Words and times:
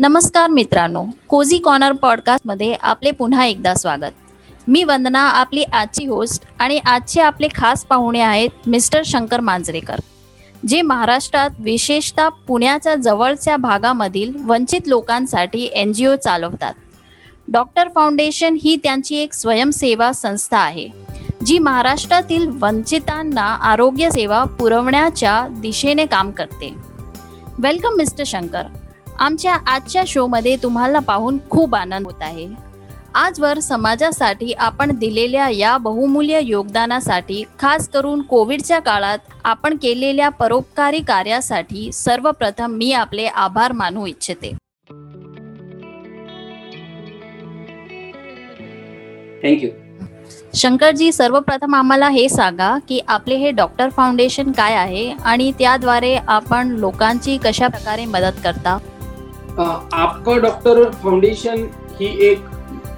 नमस्कार 0.00 0.50
मित्रांनो 0.50 1.04
cosy 1.28 1.58
corner 1.58 1.92
पॉडकास्टमध्ये 1.92 2.74
आपले 2.82 3.10
पुन्हा 3.10 3.44
एकदा 3.44 3.74
स्वागत. 3.74 4.12
मी 4.68 4.84
वंदना 4.84 5.20
आपली 5.20 5.62
आजची 5.62 6.06
होस्ट 6.06 6.44
आणि 6.58 6.78
आजचे 6.78 7.20
आपले 7.20 7.48
खास 7.54 7.84
पाहुणे 7.84 8.20
आहेत 8.20 8.50
मिस्टर 8.66 9.02
शंकर 9.04 9.40
मांजरेकर 9.40 10.00
जे 10.68 10.82
महाराष्ट्रात 10.82 11.50
विशेषतः 11.58 12.28
पुण्याच्या 12.28 12.94
जवळच्या 12.94 13.56
भागामधील 13.56 14.32
वंचित 14.44 14.88
लोकांसाठी 14.88 15.68
एन 15.72 15.92
जी 15.92 16.06
ओ 16.06 16.14
चालवतात. 16.16 16.74
डॉक्टर 17.48 17.88
फाउंडेशन 17.94 18.56
ही 18.64 18.76
त्यांची 18.76 19.16
एक 19.16 19.32
स्वयंसेवा 19.32 20.12
संस्था 20.12 20.58
आहे 20.58 20.88
जी 21.46 21.58
महाराष्ट्रातील 21.58 22.50
वंचितांना 22.60 23.54
आरोग्य 23.62 24.10
सेवा 24.10 24.44
पुरवण्याच्या 24.44 25.46
दिशेने 25.50 26.06
काम 26.06 26.30
करते. 26.30 26.74
Welcome 27.58 27.96
mister 27.96 28.24
Shankar. 28.26 28.62
आमच्या 29.18 29.52
आजच्या 29.66 30.02
शोमध्ये 30.06 30.56
तुम्हाला 30.62 30.98
पाहून 30.98 31.38
खूप 31.50 31.74
आनंद 31.74 32.06
होत 32.06 32.22
आहे. 32.22 32.46
आजवर 33.14 33.58
समाजासाठी 33.58 34.52
आपण 34.52 34.90
दिलेल्या 34.98 35.48
या 35.48 35.76
बहुमूल्य 35.78 36.40
योगदानासाठी 36.42 37.42
खास 37.58 37.88
करून 37.88 38.20
कोविडच्या 38.22 38.78
काळात 38.78 39.18
आपण 39.44 39.76
केलेल्या 39.76 40.28
परोपकारी 40.28 41.00
कार्यासाठी 41.00 41.90
सर्वप्रथम 41.92 42.72
मी 42.72 42.92
आपले 42.92 43.26
आभार 43.26 43.72
मानू 43.72 44.06
इच्छिते. 44.06 44.52
थँक्यू 49.42 49.70
शंकरजी 50.54 51.10
सर्वप्रथम 51.12 51.74
आम्हाला 51.74 52.08
हे 52.08 52.28
सांगा 52.28 52.76
की 52.88 53.00
आपले 53.08 53.36
हे 53.36 53.50
डॉक्टर 53.50 53.88
फाउंडेशन 53.88 54.52
काय 54.52 54.74
आहे 54.74 55.10
आणि 55.24 55.50
त्याद्वारे 55.58 56.14
आपण 56.28 56.68
लोकांची 56.70 57.36
कशा 57.44 57.68
प्रकारे 57.68 58.04
मदत 58.04 58.40
करता? 58.44 58.76
आपका 59.58 60.36
डॉक्टर 60.38 60.90
फाउंडेशन 60.90 61.64
ही 62.00 62.26
एक 62.26 62.38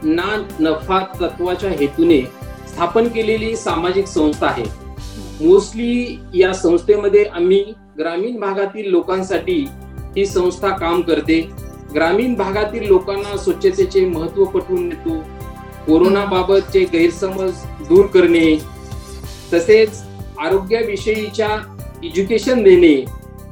ना 0.05 0.37
नफा 0.61 0.99
तत्वाच्या 1.21 1.71
हेतूने 1.71 2.21
स्थापन 2.69 3.09
केलेली 3.09 3.57
सामाजिक 3.57 4.07
संस्था 4.07 4.47
आहे. 4.47 4.65
मोस्टली 5.41 6.19
या 6.35 6.53
संस्थेमध्ये 6.55 7.25
आम्ही 7.25 7.61
ग्रामीण 7.99 8.39
भागातील 8.41 8.91
लोकांसाठी 8.91 9.65
ही 10.17 10.27
संस्था 10.27 10.69
काम 10.69 11.01
करते. 11.01 11.41
ग्रामीण 11.95 12.35
भागातील 12.35 12.87
लोकांना 12.87 13.37
स्वच्छतेचे 13.37 14.05
महत्त्व 14.07 14.45
पटवून 14.45 14.89
देतो. 14.89 15.19
कोरोना 15.87 16.25
बाबतचे 16.25 16.85
गैरसमज 16.85 17.65
दूर 17.89 18.07
करणे. 18.07 18.57
तसेच 19.53 20.03
आरोग्याविषयीच्या 20.41 21.49
एज्युकेशन 22.05 22.63
देणे 22.63 23.05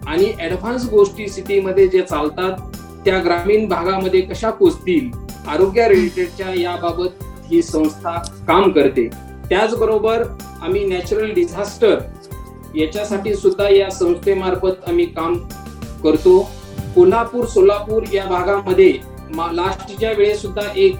आणि 0.06 0.33
ऍडव्हान्स 0.40 0.88
गोष्टी 0.90 1.28
सिटीमध्ये 1.28 1.86
जे 1.88 2.02
चालतात 2.02 2.77
त्या 3.09 3.19
ग्रामीण 3.25 3.69
भागामध्ये 3.69 4.20
कशा 4.20 4.51
पोचतील? 4.51 5.09
आरोग्या 5.48 5.89
रिलेटेडच्या 5.89 6.48
याबाबत 6.61 7.23
ही 7.51 7.61
संस्था 7.62 8.11
काम 8.47 8.70
करते. 8.70 9.09
त्याचबरोबर 9.48 10.23
आम्ही 10.62 10.84
नॅचरल 10.84 11.33
डिझास्टर 11.34 11.98
याच्यासाठी 12.77 13.34
सुद्धा 13.34 13.69
या 13.69 13.89
संस्थेमार्फत 13.91 14.89
आम्ही 14.89 15.05
काम 15.06 15.36
करतो. 16.05 16.41
कोल्हापूर 16.95 17.45
सोलापूर 17.45 18.03
या 18.12 18.25
भागामध्ये 18.25 18.92
लास्टच्या 19.53 20.11
वेळेस 20.11 20.42
सुद्धा 20.42 20.67
एक 20.77 20.97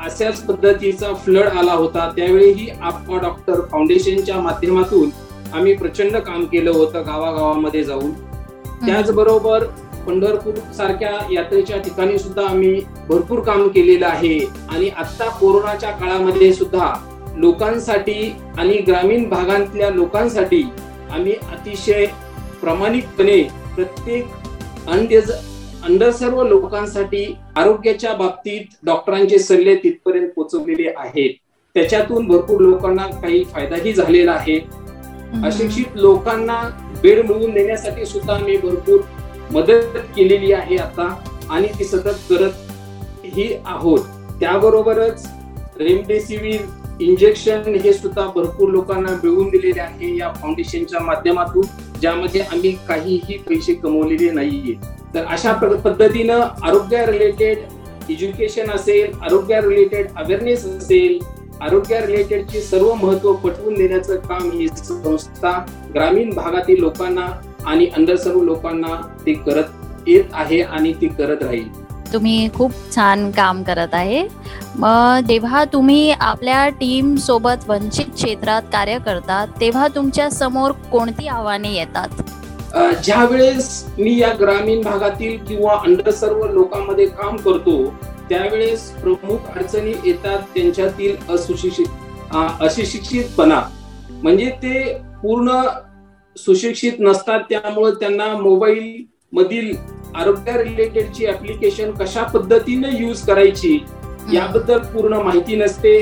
अशाच 0.00 0.40
पद्धतीचा 0.40 1.12
फ्लड 1.14 1.46
आला 1.48 1.72
होता. 1.72 2.10
त्यावेळीही 2.16 2.68
आपका 2.80 3.18
डॉक्टर 3.18 3.60
फाउंडेशनच्या 3.70 4.40
माध्यमातून 4.40 5.08
आम्ही 5.52 5.76
प्रचंड 5.76 6.16
काम 6.16 6.44
केलं 6.44 6.70
होतं 6.70 7.06
गावागावामध्ये 7.06 7.84
जाऊन. 7.84 8.12
त्याचबरोबर 8.86 9.64
पंढरपूर 10.06 10.54
सारख्या 10.76 11.10
यात्रेच्या 11.32 11.78
ठिकाणी 11.78 12.18
सुद्धा 12.18 12.46
आम्ही 12.46 12.80
भरपूर 13.08 13.40
काम 13.40 13.66
केलेलं 13.68 14.06
आहे. 14.06 14.38
आणि 14.70 14.88
आता 14.88 15.28
कोरोनाच्या 15.40 15.90
काळामध्ये 15.90 16.52
सुद्धा 16.52 16.92
लोकांसाठी 17.36 18.34
आणि 18.58 18.76
ग्रामीण 18.78 19.28
भागातल्या 19.28 19.90
लोकांसाठी 19.90 20.62
आम्ही 21.10 21.32
अतिशय 21.52 22.06
प्रामाणिकपणे 22.60 23.42
प्रत्येक 23.74 24.26
अंडेज 24.88 25.30
अंडर 25.30 26.10
सर्व 26.10 26.42
लोकांसाठी 26.42 27.24
आरोग्याच्या 27.56 28.12
बाबतीत 28.14 28.76
डॉक्टरांचे 28.84 29.38
सल्ले 29.38 29.74
तिथपर्यंत 29.76 30.28
पोहोचवलेले 30.36 30.92
आहेत. 30.96 31.30
त्याच्यातून 31.74 32.26
भरपूर 32.26 32.60
लोकांना 32.60 33.06
काही 33.22 33.42
फायदाही 33.44 33.92
झालेला 33.92 34.32
आहे. 34.32 34.58
अशिक्षित 35.44 35.96
लोकांना 35.96 36.60
बेड 37.02 37.18
मिळवून 37.20 37.50
देण्यासाठी 37.50 38.06
सुद्धा 38.06 38.34
आम्ही 38.34 38.56
भरपूर 38.56 39.00
मदत 39.52 39.96
केलेली 40.16 40.52
आहे 40.52 40.76
आता 40.76 41.08
आणि 41.50 41.68
ती 41.78 41.84
सतत 41.84 42.30
करत 42.30 43.24
ही 43.24 43.52
आहोत. 43.66 43.98
त्याबरोबरच 44.40 45.26
रेमडेसिवीर 45.78 46.60
इंजेक्शन 47.00 47.74
हे 47.84 47.92
सुद्धा 47.92 48.26
भरपूर 48.34 48.70
लोकांना 48.70 49.12
मिळवून 49.12 49.48
दिलेले 49.50 49.80
आहे 49.80 50.16
या 50.16 50.32
फाउंडेशनच्या 50.32 51.00
माध्यमातून 51.00 51.64
ज्यामध्ये 52.00 52.40
आम्ही 52.40 52.70
काहीही 52.88 53.36
पैसे 53.48 53.74
कमवलेले 53.74 54.30
नाहीये. 54.30 54.74
तर 55.14 55.24
अशा 55.24 55.52
पद्धतीनं 55.52 56.40
आरोग्य 56.62 57.04
रिलेटेड 57.06 57.58
एज्युकेशन 58.10 58.70
असेल 58.70 59.12
आरोग्य 59.22 59.60
रिलेटेड 59.60 60.06
अवेअरनेस 60.16 60.64
असेल 60.66 61.18
आरोग्य 61.60 62.00
रिलेटेडची 62.06 62.60
सर्व 62.60 62.92
महत्त्व 62.94 63.32
पटवून 63.32 63.74
देण्याचं 63.74 64.16
काम 64.28 64.50
ही 64.52 64.68
संस्था 64.68 65.52
ग्रामीण 65.94 66.30
भागातील 66.34 66.80
लोकांना 66.80 67.26
आणि 67.66 67.86
अंडर 67.96 68.16
सर्व 68.16 68.42
लोकांना 68.42 68.94
ते 69.26 69.32
करत 69.46 70.08
येत 70.08 70.24
आहे 70.32 70.60
आणि 70.62 70.92
ती 71.00 71.08
करत 71.08 71.42
राहील. 71.42 71.68
तुम्ही 72.12 72.48
खूप 72.54 72.72
छान 72.94 73.30
काम 73.30 73.62
करत 73.62 73.94
आहे. 73.94 74.26
मग 74.78 75.26
जेव्हा 75.28 75.64
तुम्ही 75.72 76.10
आपल्या 76.12 76.68
टीम 76.80 77.14
सोबत 77.16 77.68
वंचित 77.68 78.06
क्षेत्रात 78.14 78.62
कार्य 78.72 78.98
करता 79.06 79.44
तेव्हा 79.60 79.86
तुमच्यासमोर 79.94 80.72
कोणती 80.92 81.26
आव्हाने 81.28 81.72
येतात? 81.74 82.22
ज्या 83.04 83.24
वेळेस 83.24 83.84
मी 83.98 84.16
या 84.18 84.32
ग्रामीण 84.40 84.80
भागातील 84.82 85.36
किंवा 85.46 85.74
अंडर 85.76 86.10
सर्व 86.10 86.44
लोकांमध्ये 86.52 87.06
काम 87.08 87.36
करतो 87.36 87.76
त्यावेळेस 88.28 88.90
प्रमुख 88.92 89.56
अडचणी 89.56 89.92
येतात 90.04 90.38
त्यांच्यातील 90.54 91.32
असुशिक्षित 91.34 92.34
अशिक्षितपणा. 92.60 93.60
म्हणजे 94.22 94.50
ते 94.62 94.82
पूर्ण 95.22 95.50
सुशिक्षित 96.36 96.92
नसतात 97.00 97.40
त्यामुळे 97.48 97.90
त्यांना 97.90 98.26
मोबाईल 98.36 99.04
मधील 99.32 99.74
आरोग्य 100.14 100.62
रिलेटेडची 100.62 101.26
ऍप्लिकेशन 101.26 101.90
कशा 101.90 102.22
पद्धतीने 102.22 102.88
यूज 102.98 103.20
करायची 103.20 103.78
याबद्दल 104.32 104.78
पूर्ण 104.92 105.14
माहिती 105.14 105.56
नसते. 105.56 105.98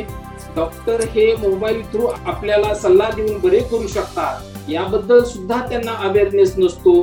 डॉक्टर 0.56 1.00
हे 1.10 1.34
मोबाईल 1.36 1.80
थ्रू 1.82 2.06
आपल्याला 2.06 2.74
सल्ला 2.74 3.08
देऊन 3.16 3.38
बरे 3.40 3.60
करू 3.60 3.86
शकतात. 3.86 4.70
याबद्दल 4.70 5.22
सुद्धा 5.24 5.60
त्यांना 5.68 5.92
अवेअरनेस 6.08 6.54
नसतो. 6.58 7.02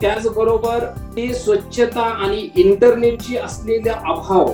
त्याचबरोबर 0.00 0.84
ते 1.16 1.32
स्वच्छता 1.34 2.00
आणि 2.00 2.48
इंटरनेटची 2.56 3.36
असलेला 3.36 3.92
अभाव 4.12 4.52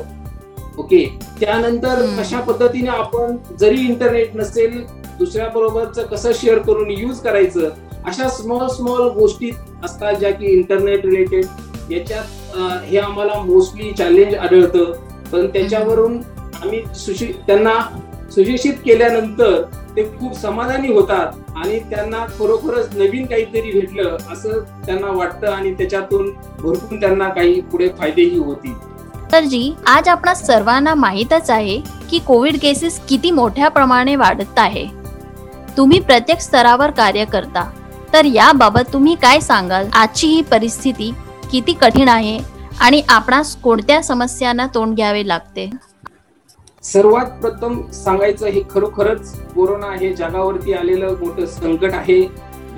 ओके 0.78 1.04
त्यानंतर 1.40 2.04
कशा 2.18 2.40
पद्धतीने 2.40 2.88
आपण 2.88 3.36
जरी 3.60 3.80
इंटरनेट 3.80 4.36
नसेल 4.36 4.80
दुसऱ्या 5.18 5.48
बरोबरच 5.48 5.98
कसं 6.08 6.32
शेअर 6.34 6.58
करून 6.58 6.90
यूज 6.90 7.20
करायचं 7.20 7.68
अशा 8.06 8.28
स्मॉल 8.28 8.66
स्मॉल 8.68 9.08
गोष्टी 9.10 9.50
असतात 9.84 10.14
ज्या 10.14 10.30
की 10.30 10.46
इंटरनेट 10.46 11.04
रिलेटेड 11.06 11.92
याच्यात 11.92 12.56
हे 12.84 12.98
आम्हाला 12.98 13.40
मोस्टली 13.42 13.92
चॅलेंज 13.92 14.34
आढळतं. 14.34 14.92
पण 15.32 15.46
त्याच्यावरून 15.46 16.20
आम्ही 16.62 16.82
सुशि 16.96 17.26
त्यांना 17.46 17.78
सुशिक्षित 18.34 18.74
केल्यानंतर 18.84 19.62
ते 19.96 20.02
खूप 20.18 20.36
समाधानी 20.36 20.92
होतात 20.92 21.56
आणि 21.56 21.78
त्यांना 21.90 22.24
खरोखरच 22.38 22.96
नवीन 22.96 23.26
काहीतरी 23.26 23.70
भेटलं 23.72 24.16
असं 24.32 24.58
त्यांना 24.86 25.10
वाटतं 25.16 25.52
आणि 25.52 25.72
त्याच्यातून 25.74 26.30
भरपूर 26.58 27.00
त्यांना 27.00 27.28
काही 27.28 27.60
पुढे 27.62 27.88
फायदेही 27.98 28.38
होतील. 28.38 28.72
तर 29.32 29.44
जी 29.44 29.72
आज 29.86 30.08
आपणा 30.08 30.34
सर्वांना 30.34 30.94
माहीतच 30.94 31.50
आहे 31.50 31.78
की 32.10 32.18
कोविड 32.26 32.58
केसेस 32.62 33.00
किती 33.08 33.30
मोठ्या 33.30 33.68
प्रमाणे 33.68 34.16
वाढत 34.16 34.58
आहे. 34.58 34.86
तुम्ही 35.76 36.00
प्रत्येक 36.00 36.40
स्तरावर 36.40 36.90
कार्य 36.90 37.24
करता. 37.24 37.70
तर 38.14 38.24
याबाबत 38.24 38.92
तुम्ही 38.92 39.14
काय 39.22 39.40
सांगाल? 39.40 39.86
आजची 39.92 40.26
ही 40.26 40.42
परिस्थिती 40.42 41.10
किती 41.52 41.72
कठीण 41.72 42.08
आहे 42.08 42.38
आणि 42.80 43.00
आपणास 43.08 43.54
कोणत्या 43.62 44.02
समस्यांना 44.02 44.66
तोंड 44.74 44.94
घ्यावे 44.96 45.26
लागते? 45.28 45.68
सर्वात 46.84 47.30
प्रथम 47.42 47.80
सांगायचं 47.92 48.46
हे 48.46 48.62
खरोखरच 48.70 49.34
कोरोना 49.54 49.92
हे 50.00 50.12
जगावरती 50.14 50.72
आलेलं 50.72 51.14
मोठं 51.20 51.46
संकट 51.46 51.94
आहे. 51.94 52.20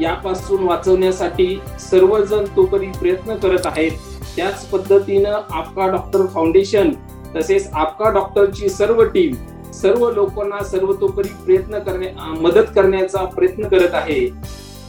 यापासून 0.00 0.62
वाचवण्यासाठी 0.65 1.59
सर्वजण 1.81 2.44
तोपरी 2.56 2.87
प्रयत्न 2.99 3.37
करत 3.37 3.67
आहेत. 3.67 3.93
त्याच 4.37 4.65
पद्धतीनं 4.71 5.32
आपका 5.32 5.87
डॉक्टर 5.87 6.27
फाउंडेशन 6.27 6.91
तसेच 7.37 7.71
आपका 7.73 8.11
डॉक्टरची 8.11 8.69
सर्व 8.69 9.03
टीम 9.05 9.35
सर्व 9.73 10.11
लोकांना 10.11 10.62
सर्वतोपरी 10.65 11.29
प्रयत्न 11.44 11.79
करण्या 11.79 12.32
मदत 12.41 12.73
करण्याचा 12.75 13.25
प्रयत्न 13.27 13.69
करत 13.69 13.94
आहे. 13.94 14.29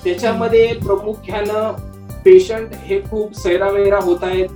त्याच्यामध्ये 0.03 0.67
प्रामुख्यानं 0.75 1.71
पेशंट 2.25 2.73
हे 2.85 2.99
खूप 3.01 3.39
सैरावैरा 3.39 3.99
होत 4.01 4.23
आहेत 4.23 4.47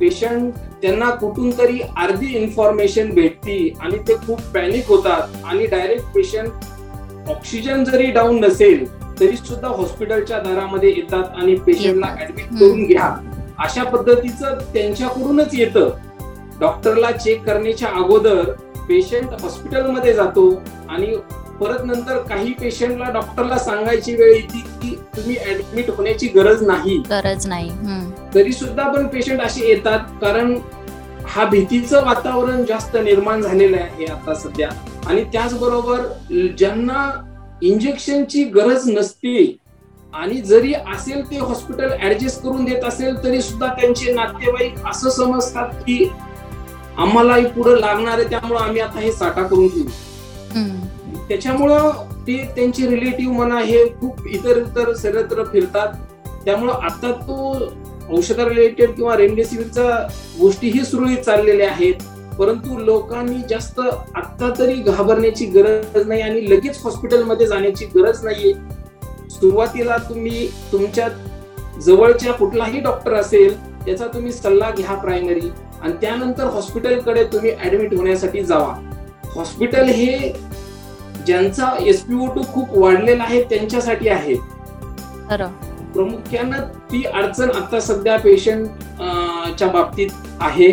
पेशंट 0.00 0.52
त्यांना 0.82 1.10
कुठून 1.10 1.50
तरी 1.58 1.80
अर्धी 1.96 2.34
इन्फॉर्मेशन 2.36 3.10
भेटती 3.14 3.74
आणि 3.80 3.98
ते 4.08 4.14
खूप 4.26 4.40
पॅनिक 4.54 4.88
होतात 4.88 5.44
आणि 5.44 5.66
डायरेक्ट 5.66 6.04
पेशंट 6.14 7.28
ऑक्सिजन 7.30 7.84
जरी 7.84 8.10
डाऊन 8.10 8.38
नसेल 8.44 8.84
तरी 9.20 9.36
सुद्धा 9.36 9.68
हॉस्पिटलच्या 9.68 10.38
दारामध्ये 10.38 10.90
येतात 10.90 11.36
आणि 11.36 11.54
पेशंटला. 11.56 12.06
ऍडमिट. 12.20 12.46
करून 12.50 12.84
घ्या 12.84 13.14
अशा 13.58 13.82
पद्धतीचं 13.84 14.58
त्यांच्याकडूनच 14.74 15.54
येतं 15.54 15.90
डॉक्टरला 16.60 17.10
चेक 17.12 17.42
करण्याच्या 17.44 17.88
अगोदर 17.94 18.50
पेशंट 18.88 19.40
हॉस्पिटलमध्ये 19.42 20.12
जातो 20.12 20.48
आणि 20.88 21.14
परत 21.62 21.84
नंतर 21.84 22.18
काही 22.28 22.52
पेशंटला 22.52 23.10
डॉक्टरला 23.10 23.58
सांगायची 23.58 24.14
वेळ 24.14 24.32
येते 24.34 24.58
की 24.82 24.94
तुम्ही 25.16 25.36
ऍडमिट 25.46 25.90
होण्याची 25.90 26.28
गरज 26.28 26.62
नाही 26.62 26.96
गरज 27.10 27.46
नाही. 27.46 27.68
तरी 28.34 28.52
सुद्धा 28.52 28.88
पण 28.88 29.06
पेशंट 29.06 29.40
असे 29.40 29.66
येतात 29.68 29.98
कारण 30.20 30.54
हा 31.28 31.44
भीतीचं 31.44 32.04
वातावरण 32.04 32.64
जास्त 32.64 32.96
निर्माण 32.96 33.40
झालेलं 33.42 33.76
आहे 33.76 34.06
आता 34.06 34.34
सध्या 34.34 34.68
आणि 35.06 35.24
त्याचबरोबर 35.24 36.00
ज्यांना 36.58 37.10
इंजेक्शनची 37.62 38.42
गरज 38.44 38.88
नसते 38.88 39.44
आणि 40.12 40.40
जरी 40.40 40.72
असेल 40.74 41.20
ते 41.30 41.38
हॉस्पिटल 41.38 41.92
ऍडजस्ट 42.02 42.42
करून 42.42 42.64
देत 42.64 42.84
असेल 42.84 43.22
तरी 43.24 43.40
सुद्धा 43.42 43.66
त्यांचे 43.74 44.12
नातेवाईक 44.12 44.86
असं 44.86 45.10
समजतात 45.10 45.68
की 45.86 46.04
आम्हालाही 46.98 47.46
पुढे 47.46 47.80
लागणार 47.80 48.18
आहे 48.18 48.28
त्यामुळे 48.30 48.60
आम्ही 48.60 48.80
आता 48.80 49.00
हे 49.00 49.12
साठा 49.12 49.42
करून 49.42 49.66
घेऊ. 49.66 49.84
त्याच्यामुळं 51.32 51.90
ते 52.26 52.36
त्यांचे 52.56 52.86
रिलेटिव्ह 52.86 53.34
म्हणा 53.34 53.58
हे 53.58 53.84
खूप 54.00 54.26
इतर 54.26 54.58
इतर 54.58 54.92
सर्वत्र 54.94 55.44
फिरतात. 55.44 55.94
त्यामुळं 56.44 56.72
आता 56.72 57.12
तो 57.20 57.36
औषधा 58.16 58.44
रिलेटेड 58.48 58.90
किंवा 58.90 59.16
रेमडेसिवीरच्या 59.16 59.96
गोष्टीही 60.40 60.84
सुरळीत 60.84 61.22
चाललेल्या 61.24 61.70
आहेत. 61.70 62.02
परंतु 62.38 62.78
लोकांनी 62.78 63.38
जास्त 63.50 63.80
आत्ता 63.80 64.52
तरी 64.58 64.74
घाबरण्याची 64.74 65.46
गरज 65.46 66.06
नाही 66.08 66.20
आणि 66.22 66.44
लगेच 66.50 66.80
हॉस्पिटलमध्ये 66.84 67.46
जाण्याची 67.46 67.86
गरज 67.96 68.24
नाहीये. 68.24 68.52
सुरुवातीला 69.30 69.96
तुम्ही 70.08 70.46
तुमच्या 70.72 71.08
जवळच्या 71.80 72.32
कुठलाही 72.32 72.80
डॉक्टर 72.80 73.14
असेल 73.14 73.56
त्याचा 73.84 74.06
तुम्ही 74.06 74.32
सल्ला 74.32 74.70
घ्या 74.70 74.94
प्रायमरी 74.94 75.50
आणि 75.82 75.92
त्यानंतर 76.00 76.44
हॉस्पिटलकडे 76.44 77.24
तुम्ही 77.24 77.52
ऍडमिट 77.64 77.94
होण्यासाठी 77.94 78.44
जावा. 78.44 78.74
हॉस्पिटल 79.34 79.88
हे 79.88 80.32
ज्यांचा 81.26 81.70
एसपीओ 81.80 82.26
टू 82.26 82.42
खूप 82.52 82.78
वाढलेला 82.78 83.22
आहे 83.24 83.42
त्यांच्यासाठी 83.42 84.08
आहे. 84.08 84.34
प्रामुख्यानं 85.92 86.58
ती 86.92 87.04
अडचण 87.04 87.50
आता 87.50 87.80
सध्या 87.80 88.18
पेशंट 88.18 88.68
च्या 89.58 89.68
बाबतीत 89.68 90.08
आहे 90.40 90.68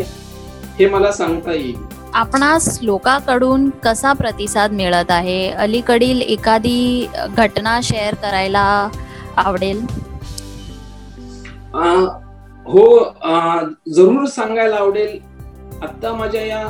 हे 0.80 0.90
मला 0.90 1.12
सांगता 1.12 1.52
येईल. 1.52 1.76
आपणास 2.14 2.80
लोकांकडून 2.82 3.70
कसा 3.70 4.14
प्रतिसाद 4.14 4.72
मिळत 4.72 5.12
आहे? 5.12 5.50
अलीकडील 5.50 6.22
एखादी 6.22 7.10
घटना 7.38 7.80
शेअर 7.84 8.14
करायला 8.14 8.90
आवडेल? 9.38 9.80
अं, 11.74 12.08
हो 12.66 12.96
अं, 13.22 13.68
जरूर 13.96 14.26
सांगायला 14.26 14.76
आवडेल. 14.76 15.20
आता 15.82 16.14
माझ्या 16.14 16.46
या 16.46 16.68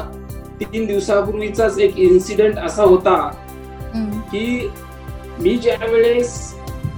तीन 0.62 0.86
दिवसापूर्वीचाच 0.86 1.78
एक 1.78 1.98
इन्सिडेंट 1.98 2.58
असा 2.58 2.84
होता. 2.84 3.30
की 4.32 4.70
मी 5.40 5.58
ज्या 5.58 5.86
वेळेस 5.86 6.54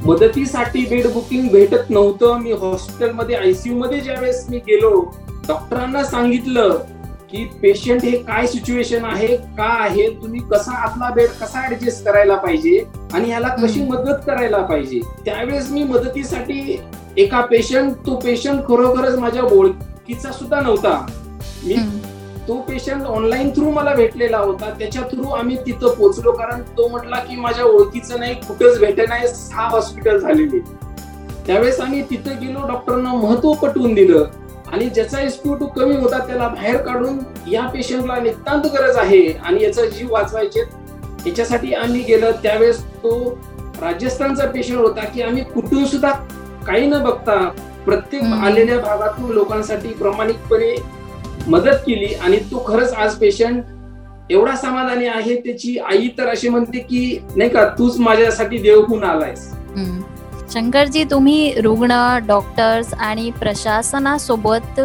मदतीसाठी 0.05 0.85
बेड 0.85 1.07
बुकिंग 1.07 1.49
भेटत 1.49 1.89
नव्हतं 1.89 2.39
मी 2.39 2.51
हॉस्पिटलमध्ये 2.51 3.35
आयसीयू 3.35 3.77
मध्ये 3.77 3.99
ज्यावेळेस 3.99 4.45
मी 4.49 4.57
गेलो 4.67 4.99
डॉक्टरांना 5.47 6.03
सांगितलं 6.03 6.77
की 7.31 7.43
पेशंट 7.61 8.03
हे 8.03 8.11
काय 8.23 8.47
सिच्युएशन 8.47 9.05
आहे 9.05 9.35
का 9.57 9.67
आहे 9.83 10.07
तुम्ही 10.21 10.39
कसा 10.51 10.71
आपला 10.77 11.09
बेड 11.09 11.29
कसा 11.41 11.65
ऍडजस्ट 11.67 12.03
करायला 12.05 12.35
पाहिजे 12.35 12.83
आणि 13.13 13.29
ह्याला 13.29 13.47
कशी. 13.55 13.81
मदत 13.81 14.25
करायला 14.27 14.57
पाहिजे 14.57 14.99
त्यावेळेस 15.25 15.69
मी 15.71 15.83
मदतीसाठी 15.83 16.77
एका 17.17 17.41
पेशंट 17.41 17.93
तो 18.05 18.15
पेशंट 18.15 18.59
खरोखरच 18.67 19.17
माझ्या 19.19 19.43
ओळखीचा 19.43 20.31
सुद्धा 20.31 20.59
नव्हता 20.61 20.97
मी. 21.63 21.75
तो 22.51 22.55
पेशंट 22.59 23.05
ऑनलाईन 23.07 23.49
थ्रू 23.49 23.69
मला 23.71 23.93
भेटलेला 23.95 24.37
होता. 24.37 24.69
त्याच्या 24.79 25.01
थ्रू 25.01 25.27
आम्ही 25.31 25.55
तिथं 25.55 25.93
पोहोचलो. 25.95 26.31
कारण 26.31 26.61
तो 26.77 26.87
म्हटला 26.87 27.15
की 27.15 27.35
माझ्या 27.35 27.65
ओळखीचं 27.65 28.19
नाही 28.19 28.33
कुठंच 28.33 28.79
भेटे 28.79 29.05
नाही. 29.09 29.27
सहा 29.27 29.67
हॉस्पिटल 29.67 30.17
झालेले. 30.17 30.59
त्यावेळेस 31.47 31.79
आम्ही 31.79 32.01
तिथं 32.01 32.39
गेलो. 32.41 32.67
डॉक्टरांना 32.67 33.13
महत्त्व 33.13 33.53
पटवून 33.53 33.93
दिलं. 33.93 34.25
आणि 34.71 34.85
ज्याचा 34.85 35.21
एसपीओ 35.21 35.53
टू 35.53 35.65
कमी 35.65 35.95
होता 35.95 36.17
त्याला 36.17 36.47
बाहेर 36.47 36.77
काढून 36.77 37.19
या 37.51 37.65
पेशंटला 37.67 38.19
नितांत 38.19 38.67
गरज 38.73 38.97
आहे. 38.97 39.25
आणि 39.33 39.63
याचा 39.63 39.85
जीव 39.85 40.13
वाचवायचे. 40.13 40.69
याच्यासाठी 41.25 41.73
आम्ही 41.73 42.01
गेलो. 42.03 42.31
त्यावेळेस 42.43 42.83
तो 42.95 43.17
राजस्थानचा 43.81 44.45
पेशंट 44.45 44.77
होता 44.77 45.05
की 45.05 45.21
आम्ही 45.21 45.43
कुठून 45.43 45.85
सुद्धा 45.85 46.11
काही 46.67 46.85
न 46.85 47.03
बघता 47.03 47.43
प्रत्येक. 47.85 48.23
आलेल्या 48.23 48.79
भागातून 48.79 49.31
लोकांसाठी 49.31 49.93
प्रामाणिकपणे 49.93 50.75
मदत 51.47 51.83
केली 51.85 52.13
आणि 52.15 52.37
तो 52.51 52.63
खरंच 52.67 52.93
आज 52.93 53.15
पेशंट 53.15 54.31
एवढा 54.31 54.55
समाधानी 54.55 55.07
आहे. 55.07 55.35
त्याची 55.35 55.77
आई 55.91 56.07
तर 56.17 56.27
अशी 56.29 56.49
म्हणते 56.49 56.79
की 56.79 57.17
नाही 57.35 57.49
का 57.49 57.65
तूच 57.77 57.99
माझ्यासाठी 57.99 58.57
देवहून 58.57 59.03
आलायस. 59.03 59.49
शंकरजी 60.53 61.03
तुम्ही 61.03 61.61
रुग्ण 61.61 61.93
डॉक्टर्स 62.27 62.93
आणि 62.93 63.29
प्रशासनासोबत 63.31 64.81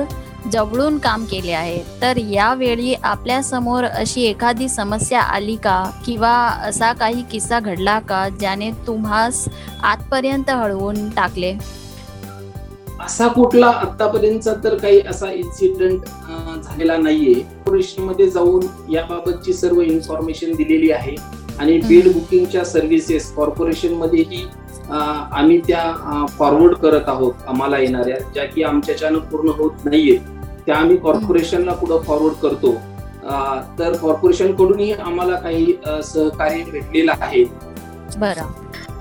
जवळून 0.52 0.98
काम 0.98 1.24
केले 1.24 1.52
आहे. 1.52 1.78
तर 2.02 2.16
यावेळी 2.16 2.94
आपल्यासमोर 2.94 3.84
अशी 3.84 4.22
एखादी 4.22 4.68
समस्या 4.68 5.20
आली 5.20 5.56
का? 5.56 5.82
किंवा 6.06 6.34
असा 6.68 6.92
काही 6.92 7.22
किस्सा 7.30 7.60
घडला 7.60 7.98
का 8.00 8.28
ज्याने 8.40 8.70
तुम्हास 8.86 9.48
आतपर्यंत 9.82 10.50
हळवून 10.50 11.08
टाकले? 11.10 11.52
असा 13.00 13.26
कुठला 13.28 13.66
आतापर्यंतचा 13.66 14.52
तर 14.64 14.74
काही 14.74 15.00
असा 15.10 15.30
इन्सिडेंट 15.32 16.04
झालेला 16.64 16.96
नाहीये. 16.96 17.34
कॉर्पोरेशनमध्ये 17.34 18.28
जाऊन 18.30 18.92
याबाबतची 18.92 19.52
सर्व 19.52 19.80
इन्फॉर्मेशन 19.80 20.52
दिलेली 20.52 20.90
आहे. 20.90 21.16
आणि 21.58 21.78
बेड 21.78 22.12
बुकिंगच्या 22.12 22.64
सर्व्हिसेस 22.64 23.32
कॉर्पोरेशन 23.34 23.94
मध्येही 23.94 24.44
आम्ही 24.90 25.58
त्या 25.58 26.26
फॉरवर्ड 26.38 26.74
करत 26.74 27.08
आहोत 27.08 27.32
आम्हाला 27.48 27.78
येणाऱ्या 27.78 28.18
ज्या 28.34 28.44
की 28.44 28.62
आमच्याच्यानं 28.62 29.18
पूर्ण 29.30 29.48
होत 29.56 29.84
नाहीये. 29.84 30.16
त्या 30.66 30.76
आम्ही 30.76 30.96
कॉर्पोरेशनला 30.96 31.72
पुढे 31.72 32.02
फॉरवर्ड 32.06 32.34
करतो. 32.42 32.72
तर 33.78 33.96
कॉर्पोरेशन 33.96 34.52
कडूनही 34.54 34.92
आम्हाला 34.92 35.36
काही 35.36 35.72
सहकार्य 36.04 36.62
भेटलेलं 36.70 37.12
आहे. 37.20 37.44
बरं. 38.18 38.52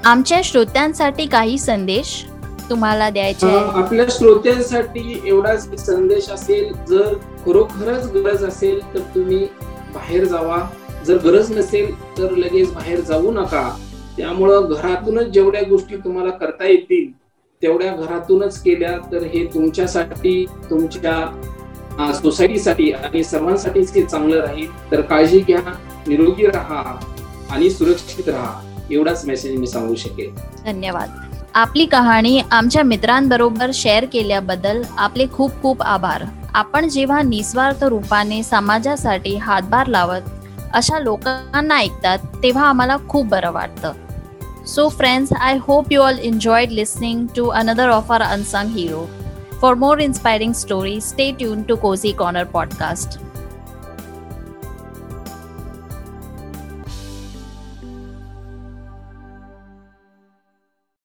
आमच्या 0.05 0.39
श्रोत्यांसाठी 0.43 1.25
काही 1.25 1.57
संदेश? 1.57 2.25
तुम्हाला 2.69 3.09
द्यायचे 3.09 3.47
आपल्या 3.47 4.05
श्रोत्यांसाठी 4.11 5.21
एवढाच 5.25 5.79
संदेश 5.85 6.29
असेल 6.29 6.71
जर 6.89 7.13
खरोखरच 7.45 8.11
गरज 8.11 8.43
असेल 8.45 8.79
तर 8.93 8.99
तुम्ही 9.15 9.45
बाहेर 9.93 10.25
जावा. 10.25 10.57
जर 11.07 11.17
गरज 11.23 11.51
नसेल 11.57 11.93
तर 12.17 12.31
लगेच 12.31 12.71
बाहेर 12.73 12.99
जाऊ 13.07 13.31
नका. 13.31 13.69
त्यामुळं 14.17 14.73
घरातूनच 14.73 15.27
जेवढ्या 15.33 15.61
गोष्टी 15.69 15.97
तुम्हाला 16.03 16.29
करता 16.37 16.67
येतील 16.67 17.11
तेवढ्या 17.61 17.95
घरातूनच 17.95 18.61
केल्या 18.61 18.97
तर 19.11 19.23
हे 19.23 19.45
तुमच्यासाठी 19.53 20.45
तुमच्या 20.69 22.13
सोसायटीसाठी 22.13 22.91
आणि 22.91 23.23
सर्वांसाठीच 23.23 23.91
हे 23.95 24.03
चांगलं 24.03 24.41
राहील. 24.41 24.67
तर 24.91 25.01
काळजी 25.01 25.39
घ्या 25.39 25.61
निरोगी 26.07 26.45
राहा 26.47 26.83
आणि 27.51 27.69
सुरक्षित 27.69 28.29
राहा. 28.29 28.61
एवढाच 28.91 29.25
मेसेज 29.25 29.59
मी 29.59 29.67
सांगू 29.67 29.95
शकेल 29.95 30.33
धन्यवाद. 30.65 31.09
आपली 31.55 31.85
कहाणी 31.85 32.41
आमच्या 32.51 32.83
मित्रांबरोबर 32.83 33.71
शेअर 33.73 34.05
केल्याबद्दल 34.05 34.81
आपले 34.97 35.25
खूप 35.33 35.51
खूप 35.61 35.83
आभार. 35.83 36.23
आपण 36.53 36.87
जेव्हा 36.89 37.21
निस्वार्थ 37.21 37.83
रूपाने 37.83 38.41
समाजासाठी 38.43 39.35
हातभार 39.35 39.87
लावत 39.87 40.21
अशा 40.73 40.99
लोकांना 40.99 41.77
ऐकतात 41.77 42.17
तेव्हा 42.43 42.65
आम्हाला 42.65 42.97
खूप 43.09 43.25
बरं 43.25 43.51
वाटतं. 43.51 43.93
So 44.67 44.89
friends 44.89 45.33
I 45.33 45.57
hope 45.61 45.91
you 45.91 46.01
all 46.01 46.19
enjoyed 46.19 46.71
listening 46.71 47.27
to 47.35 47.47
another 47.47 47.89
of 47.89 48.11
our 48.11 48.21
unsung 48.21 48.75
hero 48.75 49.05
for 49.61 49.73
more 49.73 49.99
inspiring 49.99 50.53
story 50.53 50.99
stay 51.01 51.31
tune 51.31 51.61
to 51.61 51.75
cosy 51.75 52.11
corner 52.11 52.43
podcast 52.43 53.24